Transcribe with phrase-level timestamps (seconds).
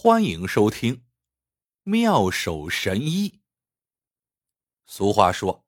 [0.00, 0.94] 欢迎收听
[1.82, 3.30] 《妙手神医》。
[4.86, 5.66] 俗话说：“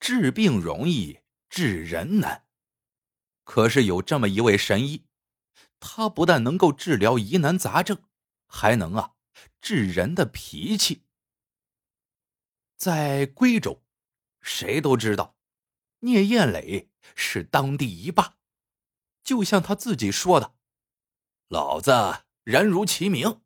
[0.00, 2.48] 治病容易，治人难。”
[3.44, 5.06] 可是有这么一位神医，
[5.78, 8.02] 他不但能够治疗疑难杂症，
[8.48, 9.14] 还能啊
[9.60, 11.04] 治人的脾气。
[12.76, 13.84] 在归州，
[14.40, 15.36] 谁都知道
[16.00, 18.36] 聂艳磊是当地一霸。
[19.22, 20.56] 就像他自己说的
[21.46, 21.92] ：“老子
[22.42, 23.42] 人如其名。”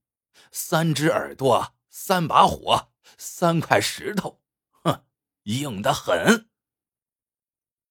[0.52, 5.04] 三只耳朵，三把火，三块石头，哼，
[5.44, 6.48] 硬得很。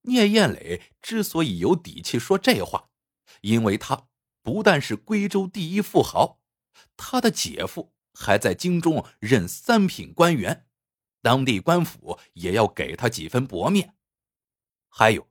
[0.03, 2.89] 聂艳磊之所以有底气说这话，
[3.41, 4.07] 因为他
[4.41, 6.41] 不但是贵州第一富豪，
[6.97, 10.67] 他的姐夫还在京中任三品官员，
[11.21, 13.95] 当地官府也要给他几分薄面。
[14.89, 15.30] 还有，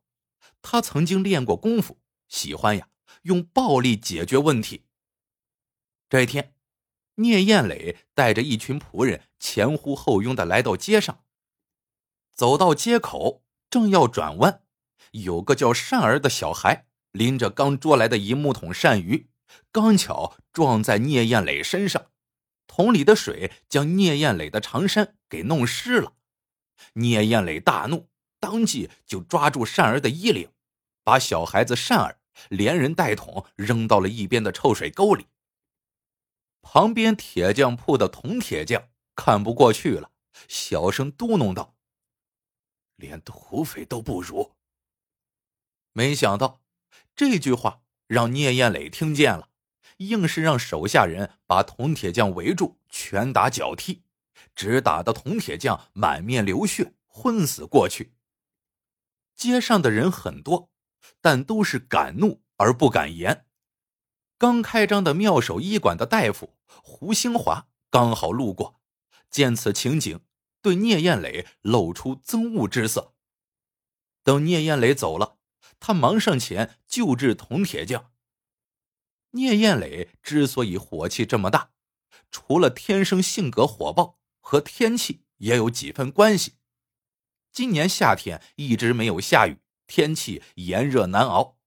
[0.63, 2.89] 他曾经练过功夫，喜欢呀
[3.23, 4.87] 用暴力解决问题。
[6.09, 6.55] 这一天。
[7.17, 11.25] 聂艳磊带着一群仆人前呼后拥的来到街上。
[12.35, 14.63] 走到街口，正要转弯，
[15.11, 19.29] 有个叫善儿的小孩拎着刚捉来的一木桶鳝鱼，
[19.71, 22.07] 刚巧撞在聂艳磊身上，
[22.67, 26.15] 桶里的水将聂艳磊的长衫给弄湿了。
[26.95, 28.09] 聂艳磊大怒，
[28.41, 30.49] 当即就抓住善儿的衣领，
[31.05, 35.27] 把小孩子善儿连人带桶扔到了一边的臭水沟里。
[36.63, 40.11] 旁边铁匠铺的铜铁匠看不过去了，
[40.49, 41.77] 小声嘟哝道
[42.97, 44.55] ：“连土匪都不如。”
[45.93, 46.63] 没想到
[47.15, 49.51] 这句话让聂艳磊听见了，
[49.99, 54.03] 硬是让手下人把铜铁匠围住，拳打脚踢，
[54.55, 58.15] 直打的铜铁匠满面流血，昏死过去。
[59.35, 60.71] 街上的人很多，
[61.21, 63.47] 但都是敢怒而不敢言。
[64.43, 68.81] 刚开张的妙手医馆的大夫胡兴华刚好路过，
[69.31, 70.19] 见此情景，
[70.61, 73.15] 对聂艳磊露出憎恶之色。
[74.25, 75.39] 等聂艳磊走了，
[75.79, 78.11] 他忙上前救治铜铁匠。
[79.31, 81.71] 聂艳磊之所以火气这么大，
[82.33, 86.55] 除了天生性格火爆，和天气也有几分关系。
[87.53, 91.59] 今年夏天一直没有下雨，天气炎热难熬，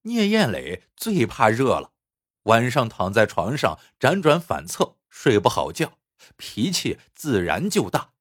[0.00, 1.91] 聂艳磊最怕热了。
[2.44, 5.98] 晚上躺在床上辗转反侧，睡不好觉，
[6.36, 8.12] 脾气自然就大。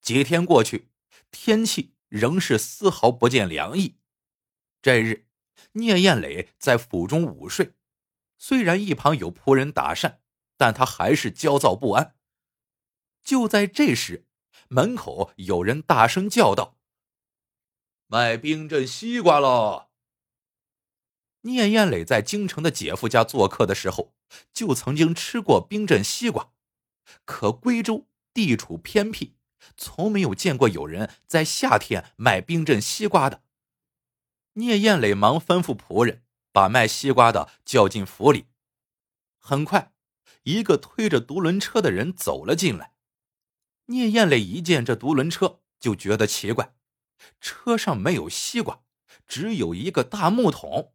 [0.00, 0.90] 几天过去，
[1.30, 3.98] 天气仍是丝毫不见凉意。
[4.80, 5.26] 这日，
[5.72, 7.74] 聂艳磊在府中午睡，
[8.38, 10.20] 虽然一旁有仆人打扇，
[10.56, 12.14] 但他还是焦躁不安。
[13.24, 14.26] 就在这时，
[14.68, 16.78] 门口有人大声叫道
[18.06, 19.88] ：“卖冰镇西瓜喽！”
[21.46, 24.12] 聂艳磊在京城的姐夫家做客的时候，
[24.52, 26.50] 就曾经吃过冰镇西瓜。
[27.24, 29.36] 可贵州地处偏僻，
[29.76, 33.42] 从没有见过有人在夏天卖冰镇西瓜的。
[34.54, 38.46] 聂艳磊忙吩咐仆人把卖西瓜的叫进府里。
[39.38, 39.92] 很快，
[40.42, 42.94] 一个推着独轮车的人走了进来。
[43.86, 46.74] 聂艳磊一见这独轮车，就觉得奇怪，
[47.40, 48.82] 车上没有西瓜，
[49.28, 50.94] 只有一个大木桶。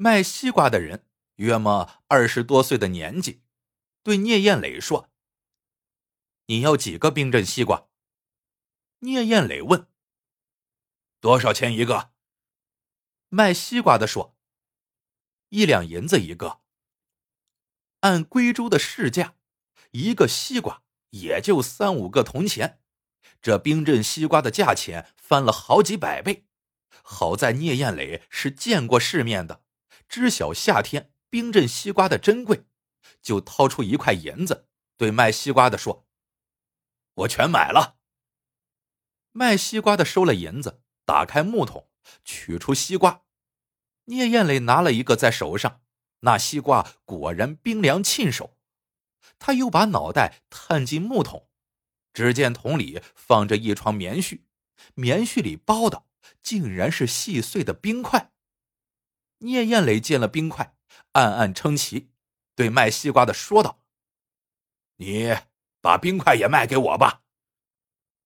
[0.00, 1.04] 卖西瓜的人
[1.38, 3.42] 约莫二十多岁的年纪，
[4.04, 5.10] 对聂艳磊说
[6.46, 7.88] ：“你要几个冰镇西瓜？”
[9.02, 9.88] 聂艳磊问
[11.18, 12.12] ：“多少钱一个？”
[13.28, 14.36] 卖西瓜的说
[15.50, 16.60] ：“一两银子一个。”
[18.02, 19.34] 按贵州的市价，
[19.90, 22.80] 一个西瓜也就三五个铜钱，
[23.42, 26.46] 这冰镇西瓜的价钱翻了好几百倍。
[27.02, 29.64] 好在聂艳磊是见过世面的。
[30.08, 32.64] 知晓夏天冰镇西瓜的珍贵，
[33.20, 36.06] 就掏出一块银子，对卖西瓜的说
[37.14, 37.98] ：“我全买了。”
[39.32, 41.88] 卖西瓜的收了银子，打开木桶，
[42.24, 43.22] 取出西瓜。
[44.04, 45.82] 聂艳磊拿了一个在手上，
[46.20, 48.56] 那西瓜果然冰凉沁手。
[49.38, 51.50] 他又把脑袋探进木桶，
[52.14, 54.40] 只见桶里放着一床棉絮，
[54.94, 56.04] 棉絮里包的
[56.42, 58.32] 竟然是细碎的冰块。
[59.38, 60.74] 聂艳磊见了冰块，
[61.12, 62.10] 暗暗称奇，
[62.56, 63.80] 对卖西瓜的说道
[64.96, 65.36] ：“你
[65.80, 67.22] 把冰块也卖给我吧。”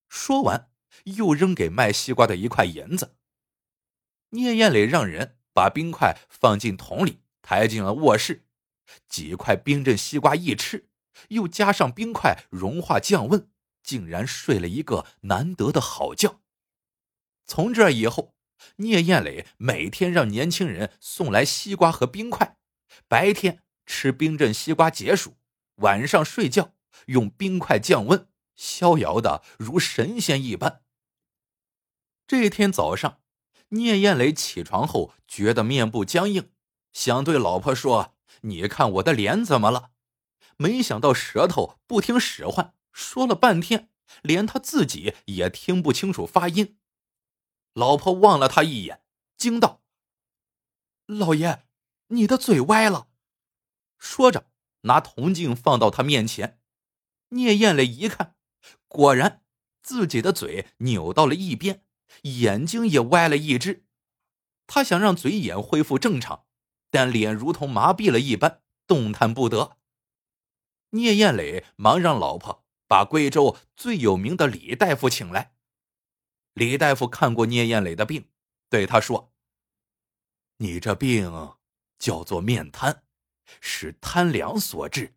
[0.08, 0.70] 说完，
[1.04, 3.16] 又扔给卖西瓜的一块银子。
[4.30, 8.46] 聂艳磊让人把冰块放进桶里，抬进了卧室。
[9.08, 10.88] 几块冰镇西瓜一吃，
[11.28, 13.50] 又加上冰块融化降温，
[13.82, 16.40] 竟然睡了一个难得的好觉。
[17.44, 18.34] 从这以后。
[18.76, 22.56] 聂艳磊每天让年轻人送来西瓜和冰块，
[23.08, 25.36] 白天吃冰镇西瓜解暑，
[25.76, 26.74] 晚上睡觉
[27.06, 30.82] 用冰块降温，逍遥的如神仙一般。
[32.26, 33.20] 这天早上，
[33.70, 36.50] 聂艳磊起床后觉得面部僵硬，
[36.92, 39.90] 想对老婆说：“你看我的脸怎么了？”
[40.56, 43.90] 没想到舌头不听使唤，说了半天，
[44.22, 46.78] 连他自己也听不清楚发音。
[47.74, 49.02] 老婆望了他一眼，
[49.36, 49.82] 惊道
[51.06, 51.64] ：“老爷，
[52.08, 53.08] 你的嘴歪了。”
[53.98, 54.46] 说着，
[54.82, 56.60] 拿铜镜放到他面前。
[57.30, 58.34] 聂艳磊一看，
[58.88, 59.42] 果然
[59.82, 61.84] 自己的嘴扭到了一边，
[62.22, 63.86] 眼睛也歪了一只。
[64.66, 66.44] 他想让嘴眼恢复正常，
[66.90, 69.78] 但脸如同麻痹了一般，动弹不得。
[70.90, 75.54] 聂艳磊忙让老婆把贵州最有名的李大夫请来。
[76.54, 78.28] 李大夫看过聂艳磊的病，
[78.68, 79.32] 对他说
[80.58, 81.56] ：“你这病
[81.98, 83.04] 叫做面瘫，
[83.60, 85.14] 是贪凉所致。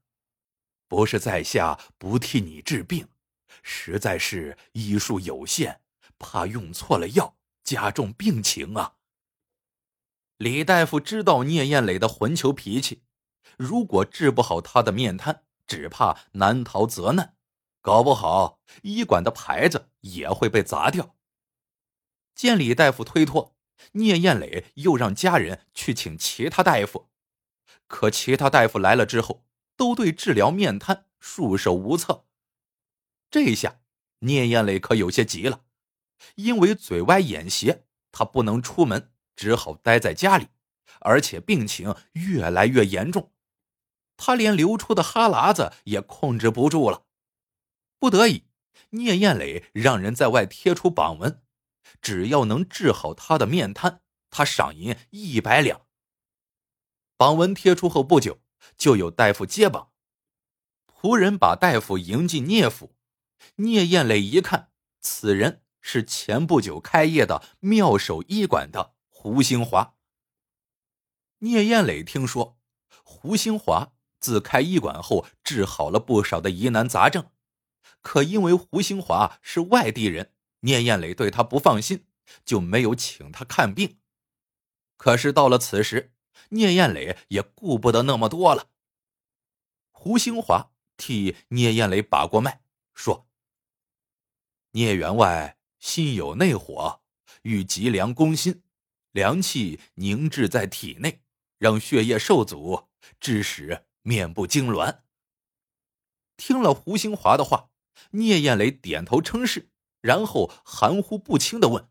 [0.88, 3.10] 不是在下不替你治病，
[3.64, 5.82] 实在是医术有限，
[6.18, 8.96] 怕用错了药，加重病情啊。”
[10.38, 13.04] 李大夫知道聂艳磊的混球脾气，
[13.58, 17.36] 如果治不好他的面瘫，只怕难逃责难，
[17.82, 21.15] 搞不好医馆的牌子也会被砸掉。
[22.36, 23.56] 见李大夫推脱，
[23.94, 27.10] 聂艳磊又让家人去请其他大夫，
[27.88, 29.46] 可其他大夫来了之后，
[29.78, 32.26] 都对治疗面瘫束手无策。
[33.32, 33.80] 这下
[34.20, 35.62] 聂艳磊可有些急了，
[36.36, 40.48] 因为嘴歪眼斜，他不能出门，只好待在家里，
[41.00, 43.32] 而且病情越来越严重。
[44.18, 47.06] 他连流出的哈喇子也控制不住了，
[48.00, 48.44] 不得已，
[48.92, 51.42] 聂艳磊让人在外贴出榜文，
[52.02, 55.82] 只要能治好他的面瘫，他赏银一百两。
[57.18, 58.42] 榜文贴出后不久，
[58.78, 59.92] 就有大夫接榜，
[60.86, 62.96] 仆人把大夫迎进聂府。
[63.58, 69.96] 聂艳磊一看，此人是前不久开业的妙手医馆的胡兴华。
[71.40, 72.58] 聂艳磊听说
[73.04, 73.94] 胡兴华。
[74.18, 77.30] 自开医馆后，治好了不少的疑难杂症，
[78.02, 80.34] 可因为胡兴华是外地人，
[80.66, 82.08] 聂艳磊对他不放心，
[82.44, 84.00] 就没有请他看病。
[84.98, 86.14] 可是到了此时，
[86.50, 88.70] 聂艳磊也顾不得那么多了。
[89.92, 92.62] 胡兴华替聂艳磊把过脉，
[92.94, 93.28] 说
[94.74, 97.02] ：“聂员外心有内火，
[97.44, 98.64] 欲急凉攻心，
[99.12, 101.22] 凉气凝滞在体内，
[101.60, 102.90] 让血液受阻，
[103.20, 105.00] 致使。”面部痉挛。
[106.38, 107.72] 听了胡兴华的话，
[108.12, 109.72] 聂艳磊点头称是，
[110.06, 111.90] 然后含糊不清的问：“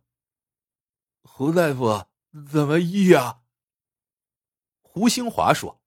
[1.25, 2.07] 胡大夫
[2.49, 3.43] 怎么医呀？”
[4.81, 5.83] 胡兴华说：“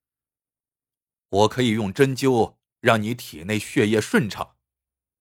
[1.29, 4.57] 我可以用针灸让你体内血液顺畅，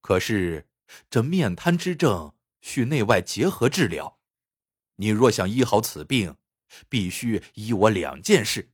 [0.00, 0.69] 可是
[1.08, 4.19] 这面瘫之症需内外结合治疗。
[4.97, 6.37] 你若想医好此病，
[6.88, 8.73] 必须依我两件事，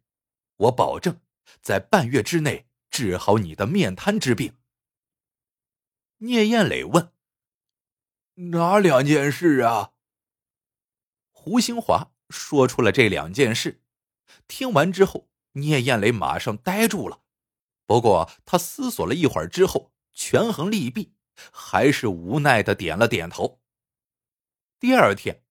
[0.56, 1.20] 我保证。”
[1.60, 4.56] 在半月之内治好你的面瘫之病。
[6.18, 7.11] 聂艳磊问
[8.34, 9.92] ：“哪两件事啊？”
[11.30, 13.82] 胡兴华说出了这两件事。
[14.48, 17.20] 听完之后，聂艳磊马上呆住了。
[17.86, 21.14] 不过他思索了一会儿之后，权衡利弊，
[21.52, 23.60] 还是无奈的点了点头。
[24.78, 25.42] 第二天，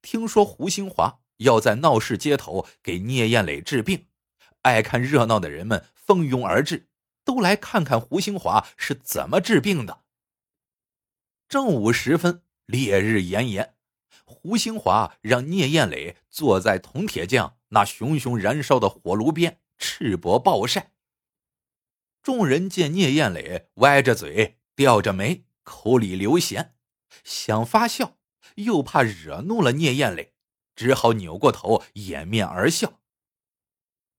[0.00, 4.06] 听说胡兴华要在闹市街头给聂艳磊治病。
[4.62, 6.88] 爱看热闹的人们蜂拥而至，
[7.24, 10.01] 都来看看胡兴华是怎么治病的。
[11.52, 13.74] 正午时分，烈日炎炎，
[14.24, 20.92] 胡兴华让聂艳磊坐在铜铁匠那熊熊燃烧的火炉边，赤膊暴晒。
[22.22, 26.70] 众人见聂艳磊歪着嘴、吊着眉、口里流涎，
[27.22, 28.16] 想发笑，
[28.54, 30.32] 又怕惹怒了聂艳磊，
[30.74, 32.98] 只好扭过头掩面而笑。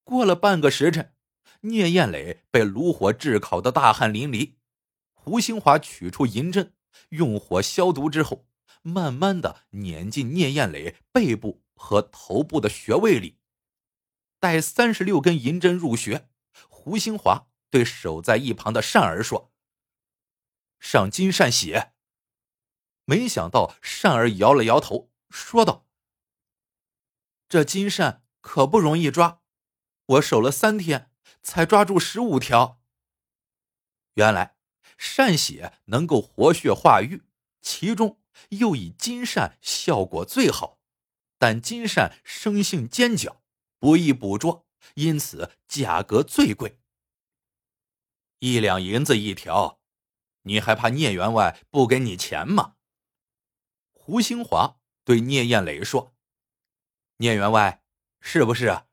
[0.03, 1.15] 过了半个时辰，
[1.61, 4.57] 聂艳磊被炉火炙烤的大汗淋漓。
[5.15, 6.75] 胡兴华取出银针，
[7.13, 8.47] 用火消毒之后，
[8.81, 13.39] 慢慢的碾进聂艳磊背部和头部的穴位里。
[14.39, 16.29] 待三十六根银针入穴，
[16.67, 19.53] 胡兴华对守在一旁的善儿说
[20.79, 21.93] ：“上金善血。”
[23.05, 25.87] 没想到善儿摇了摇头，说道
[27.47, 29.41] ：“这金扇可不容易抓。”
[30.05, 32.81] 我守了三天，才抓住十五条。
[34.15, 34.57] 原来
[34.97, 37.21] 善血能够活血化瘀，
[37.61, 38.19] 其中
[38.49, 40.79] 又以金善效果最好。
[41.37, 43.41] 但金善生性尖角，
[43.79, 46.79] 不易捕捉，因此价格最贵，
[48.39, 49.81] 一两银子一条。
[50.43, 52.75] 你还怕聂员外不给你钱吗？
[53.91, 56.13] 胡兴华对聂艳磊说
[57.17, 57.83] ：“聂员外，
[58.19, 58.83] 是不是？”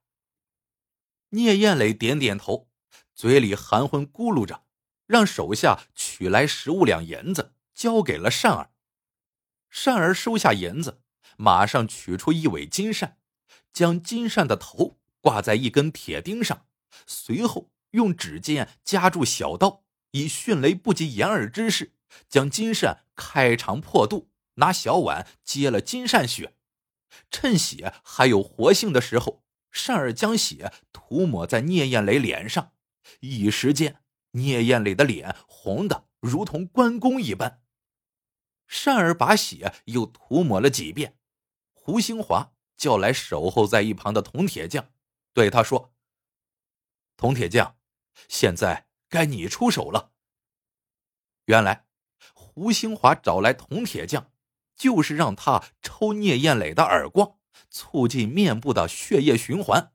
[1.31, 2.69] 聂艳磊点点头，
[3.15, 4.65] 嘴里含混咕噜着，
[5.11, 8.71] 让手下取来十五两银子，交给了善儿。
[9.69, 11.01] 善儿收下银子，
[11.37, 13.19] 马上取出一尾金扇，
[13.73, 16.67] 将金扇的头挂在一根铁钉上，
[17.09, 19.83] 随后用指尖夹住小刀。
[20.13, 21.95] 以迅雷不及掩耳之势，
[22.29, 26.55] 将金扇开肠破肚，拿小碗接了金扇血，
[27.33, 32.71] 趁血还有活性的时候，善儿将血涂抹在聂艳雷脸上，
[33.19, 34.01] 一时间，
[34.33, 37.63] 聂艳磊的脸红的如同关公一般。
[38.67, 41.19] 善儿把血又涂抹了几遍，
[41.73, 44.91] 胡兴华叫来守候在一旁的铜铁匠，
[45.33, 45.93] 对他说
[47.17, 47.77] ：“铜铁匠，
[48.29, 50.13] 现在。”该你出手了。
[51.47, 51.89] 原来，
[52.33, 54.31] 胡兴华找来铜铁匠，
[54.77, 57.37] 就是让他抽聂艳磊的耳光，
[57.69, 59.93] 促进面部的血液循环。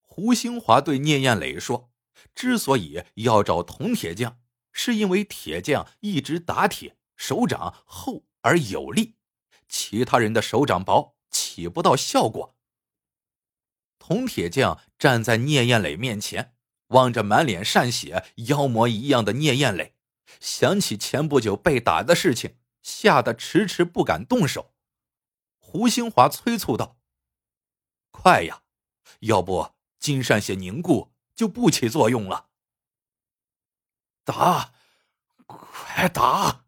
[0.00, 1.90] 胡兴华对聂艳磊说
[2.34, 4.38] ：“之所以要找铜铁匠，
[4.72, 9.16] 是因为铁匠一直打铁，手掌厚而有力，
[9.68, 12.56] 其他人的手掌薄，起不到效果。”
[13.98, 16.54] 铜铁匠站在聂艳磊面前。
[16.92, 19.94] 望着满脸善血、妖魔一样的聂艳磊，
[20.40, 24.74] 想起前不久被打的事情，吓得迟迟不敢动手。
[25.56, 26.98] 胡兴华催促道
[28.12, 28.64] ：“快呀，
[29.20, 31.11] 要不金善血凝固
[31.42, 32.50] 就不起作用了。”
[34.22, 34.72] 打，
[35.46, 36.66] 快打！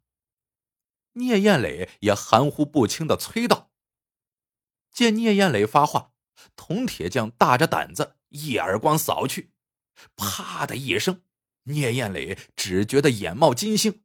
[1.12, 3.70] 聂艳磊也含糊不清的催道。
[4.90, 6.10] 见聂艳磊发话，
[6.56, 9.52] 铜铁匠大着胆子一耳光扫去。
[10.16, 11.22] 啪的一声，
[11.62, 14.02] 聂艳磊只觉得眼冒金星。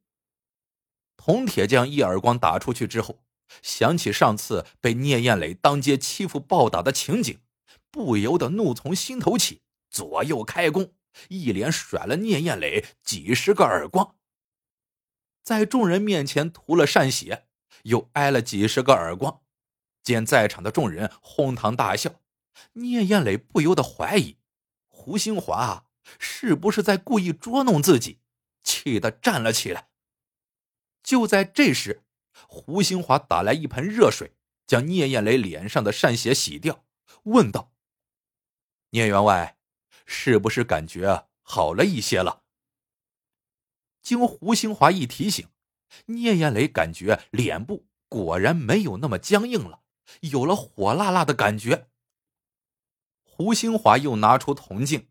[1.16, 3.24] 铜铁匠一耳光打出去之后，
[3.60, 7.40] 想起上次被聂艳磊当街欺负暴打的情景，
[7.90, 10.94] 不由得怒从心头起，左右开弓，
[11.28, 14.16] 一连甩了聂艳磊几十个耳光，
[15.42, 17.46] 在众人面前涂了善血，
[17.82, 19.42] 又挨了几十个耳光。
[20.02, 22.20] 见在场的众人哄堂大笑，
[22.72, 24.38] 聂艳磊不由得怀疑。
[24.86, 25.86] 胡兴华
[26.18, 28.20] 是不是在故意捉弄自己？
[28.62, 29.88] 气得站了起来。
[31.02, 32.02] 就在这时，
[32.46, 34.34] 胡兴华打来一盆热水，
[34.66, 36.84] 将聂艳磊脸上的善血洗掉，
[37.24, 37.72] 问道
[38.90, 39.58] ：“聂员外，
[40.12, 42.42] 是不是感觉好了一些了？”
[44.02, 45.48] 经胡兴华一提醒，
[46.06, 49.82] 聂艳磊感觉脸部果然没有那么僵硬了，
[50.22, 51.88] 有了火辣辣的感觉。
[53.22, 55.08] 胡兴华又拿出铜镜，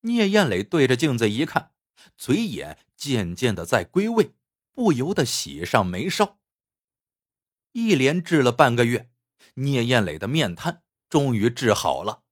[0.00, 1.72] 聂艳磊对着镜子一看，
[2.16, 4.34] 嘴眼渐渐的在归位，
[4.72, 6.38] 不由得喜上眉梢。
[7.70, 9.10] 一连治了半个月，
[9.54, 12.24] 聂艳磊的面瘫终于治好了。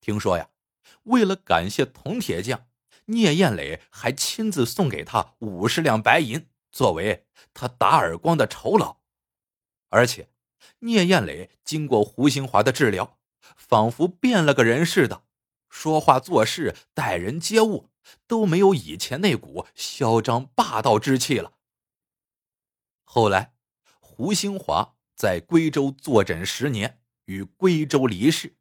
[0.00, 0.50] 听说呀，
[1.04, 2.66] 为了感谢铜铁匠，
[3.06, 8.98] 聂艳磊还亲自送给他五十两白银，作为他打耳光的酬劳。
[9.90, 10.28] 而且，
[10.80, 13.18] 聂艳磊经过胡兴华的治疗。
[13.56, 15.24] 仿佛变了个人似的，
[15.68, 17.90] 说话做事、待人接物
[18.26, 21.52] 都没有以前那股嚣张霸道之气了。
[23.04, 23.54] 后来，
[24.00, 28.56] 胡兴华在归州坐诊十年，与归州离世。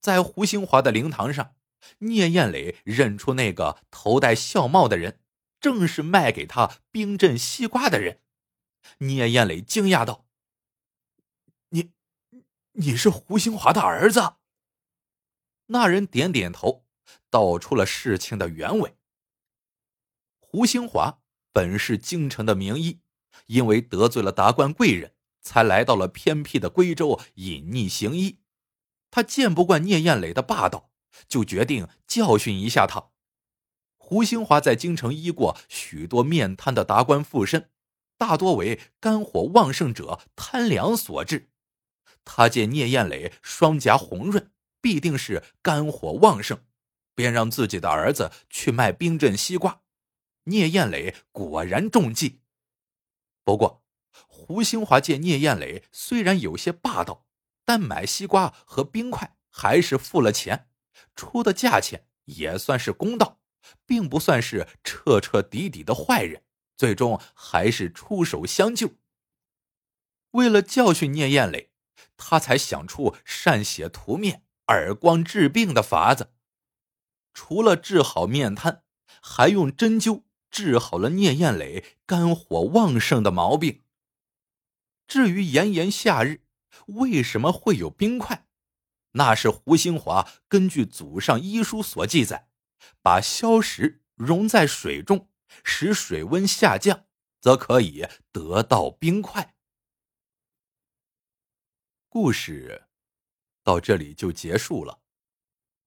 [0.00, 1.54] 在胡兴华的灵堂上，
[1.98, 5.20] 聂艳磊认出那个头戴孝帽的人，
[5.60, 8.20] 正是卖给他冰镇西瓜的人。
[8.98, 10.26] 聂艳磊惊讶道
[11.70, 11.90] ：“你。”
[12.80, 14.34] 你是胡兴华的儿子。
[15.66, 16.84] 那人点点头，
[17.28, 18.94] 道出了事情的原委。
[20.38, 21.18] 胡兴华
[21.52, 23.00] 本是京城的名医，
[23.46, 28.38] 因为得罪了达官贵人，才来到了偏僻的贵州隐匿行医。
[29.10, 30.90] 他见不惯聂艳磊的霸道，
[31.26, 33.10] 就决定教训一下他。
[33.96, 37.66] 胡兴华在京城医过许多面瘫的达官富绅，
[38.16, 41.50] 大多为肝火旺盛者贪凉所致。
[42.24, 44.50] 他见聂艳磊双颊红润，
[44.80, 46.58] 必定是肝火旺盛，
[47.14, 49.82] 便让自己的儿子去卖冰镇西瓜。
[50.44, 52.40] 聂艳磊果然中计。
[53.44, 53.82] 不过，
[54.26, 57.26] 胡兴华见聂艳磊虽然有些霸道，
[57.68, 60.70] 但买西瓜和冰块还是付了钱，
[61.14, 63.42] 出的价钱也算是公道，
[63.84, 66.44] 并不算是彻彻底底的坏人。
[66.78, 68.94] 最终还是出手相救。
[70.30, 71.70] 为了教训聂艳磊。
[72.16, 76.32] 他才想出善血涂面，耳光治病的法子。
[77.32, 78.82] 除了治好面瘫，
[79.22, 83.82] 还用针灸治好了聂艳磊肝火旺盛的毛病。
[85.06, 86.42] 至于炎炎夏日
[86.86, 88.46] 为什么会有冰块，
[89.12, 92.48] 那是胡兴华根据祖上医书所记载，
[93.02, 95.30] 把硝石溶在水中，
[95.64, 97.06] 使水温下降，
[97.40, 99.56] 则可以得到冰块。
[102.08, 102.88] 故事
[103.62, 105.02] 到这里就结束了。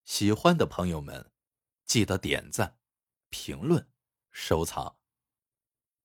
[0.06, 1.32] 喜欢的朋友们，
[1.86, 2.78] 记得点赞、
[3.30, 3.90] 评论、
[4.30, 4.98] 收藏。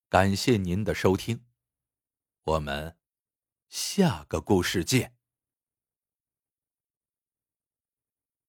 [0.09, 1.45] 感谢您的收听，
[2.43, 2.97] 我们。
[3.69, 5.16] 下个故事见。